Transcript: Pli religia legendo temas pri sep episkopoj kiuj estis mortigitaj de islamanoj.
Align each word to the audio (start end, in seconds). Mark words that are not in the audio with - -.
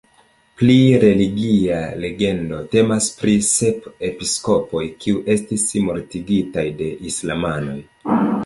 Pli 0.59 0.77
religia 1.03 1.81
legendo 2.05 2.61
temas 2.71 3.11
pri 3.21 3.35
sep 3.49 3.85
episkopoj 4.09 4.83
kiuj 5.05 5.23
estis 5.37 5.69
mortigitaj 5.91 6.69
de 6.81 6.93
islamanoj. 7.13 7.81